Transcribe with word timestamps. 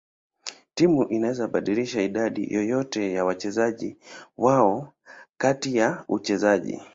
Timu 0.75 1.05
zinaweza 1.07 1.47
kubadilisha 1.47 2.01
idadi 2.01 2.53
yoyote 2.53 3.11
ya 3.13 3.25
wachezaji 3.25 3.97
wao 4.37 4.93
kati 5.37 5.77
ya 5.77 6.05
uchezaji. 6.07 6.81